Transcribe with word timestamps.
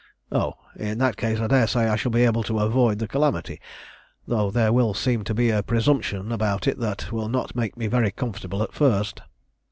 "Oh, 0.31 0.55
in 0.77 0.97
that 0.97 1.15
case, 1.15 1.39
I 1.39 1.45
daresay 1.45 1.87
I 1.87 1.95
shall 1.95 2.09
be 2.09 2.23
able 2.25 2.41
to 2.45 2.57
avoid 2.57 2.97
the 2.97 3.07
calamity, 3.07 3.61
though 4.25 4.49
there 4.49 4.73
will 4.73 4.95
seem 4.95 5.23
to 5.25 5.35
be 5.35 5.51
a 5.51 5.61
presumption 5.61 6.31
about 6.31 6.65
it 6.67 6.79
that 6.79 7.11
will 7.11 7.29
not 7.29 7.55
make 7.55 7.77
me 7.77 7.85
very 7.85 8.09
comfortable 8.09 8.63
at 8.63 8.73
first." 8.73 9.21